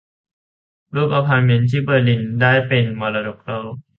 [0.95, 3.75] รูปอพาร์ตเมนต์ที่เบอร์ลิน ที่ได้เป็นมรดกโลก